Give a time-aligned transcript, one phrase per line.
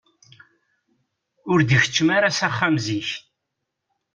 [1.51, 3.09] Ur d-ikeččem ara s axxam zik.